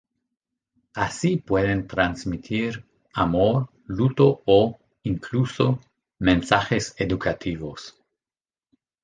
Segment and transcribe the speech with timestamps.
[0.95, 5.79] Así pueden transmitir amor, luto o, incluso,
[6.17, 8.01] mensajes educativos.